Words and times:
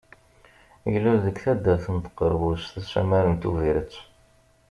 Ilul 0.93 1.17
deg 1.25 1.35
taddart 1.43 1.85
n 1.95 1.97
Tqerbust 2.05 2.73
asamar 2.81 3.25
n 3.29 3.35
Tubiret. 3.41 3.93